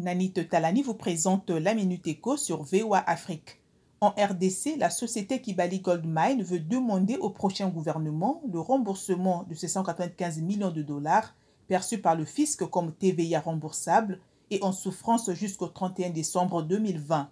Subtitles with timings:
[0.00, 3.60] Nanit Talani vous présente la Minute Éco sur VOA Afrique.
[4.00, 9.54] En RDC, la société Kibali Gold Mine veut demander au prochain gouvernement le remboursement de
[9.54, 11.34] ces 195 millions de dollars
[11.68, 17.28] perçus par le fisc comme TVA remboursable et en souffrance jusqu'au 31 décembre 2020.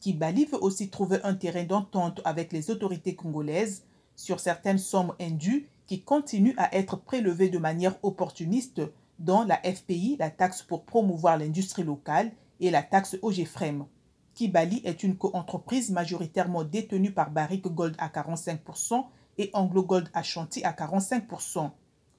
[0.00, 3.84] Kibali veut aussi trouver un terrain d'entente avec les autorités congolaises
[4.16, 8.82] sur certaines sommes indues qui continuent à être prélevées de manière opportuniste
[9.18, 13.86] dont la FPI, la taxe pour promouvoir l'industrie locale, et la taxe OGFREM.
[14.34, 19.04] Kibali est une coentreprise majoritairement détenue par Barrick Gold à 45%
[19.38, 21.70] et Anglo Gold Ashanti à 45%.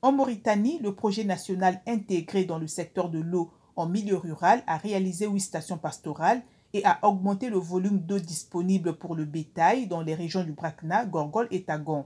[0.01, 4.77] En Mauritanie, le projet national intégré dans le secteur de l'eau en milieu rural a
[4.77, 6.41] réalisé huit stations pastorales
[6.73, 11.05] et a augmenté le volume d'eau disponible pour le bétail dans les régions du Brakna,
[11.05, 12.05] Gorgol et Tagon.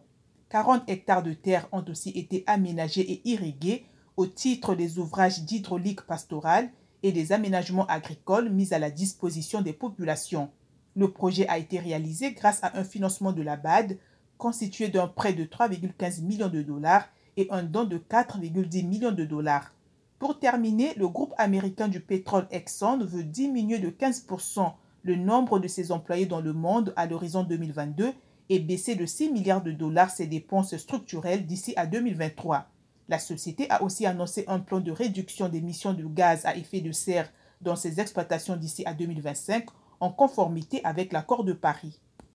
[0.49, 3.85] 40 hectares de terre ont aussi été aménagés et irrigués
[4.17, 6.69] au titre des ouvrages d'hydraulique pastorale
[7.01, 10.49] et des aménagements agricoles mis à la disposition des populations.
[10.95, 13.97] Le projet a été réalisé grâce à un financement de la BAD
[14.37, 19.25] constitué d'un prêt de 3,15 millions de dollars et un don de 4,10 millions de
[19.25, 19.73] dollars.
[20.19, 25.67] Pour terminer, le groupe américain du pétrole Exxon veut diminuer de 15% le nombre de
[25.67, 28.13] ses employés dans le monde à l'horizon 2022
[28.49, 32.69] et baisser de 6 milliards de dollars ses dépenses structurelles d'ici à 2023.
[33.09, 36.91] La société a aussi annoncé un plan de réduction d'émissions de gaz à effet de
[36.91, 39.65] serre dans ses exploitations d'ici à 2025
[39.99, 41.99] en conformité avec l'accord de Paris.